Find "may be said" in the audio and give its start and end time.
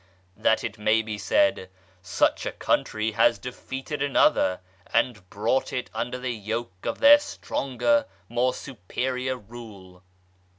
0.79-1.69